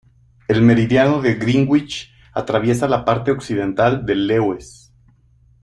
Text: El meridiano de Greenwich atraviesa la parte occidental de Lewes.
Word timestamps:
El 0.47 0.63
meridiano 0.63 1.21
de 1.21 1.35
Greenwich 1.35 2.09
atraviesa 2.33 2.87
la 2.87 3.05
parte 3.05 3.29
occidental 3.29 4.03
de 4.03 4.15
Lewes. 4.15 4.91